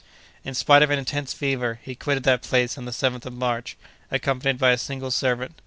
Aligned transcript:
In 0.43 0.55
spite 0.55 0.81
of 0.81 0.89
an 0.89 0.97
intense 0.97 1.31
fever, 1.31 1.79
he 1.83 1.93
quitted 1.93 2.23
that 2.23 2.41
place 2.41 2.75
on 2.75 2.85
the 2.85 2.91
7th 2.91 3.27
of 3.27 3.33
March, 3.33 3.77
accompanied 4.09 4.57
by 4.57 4.71
a 4.71 4.77
single 4.79 5.11
servant. 5.11 5.53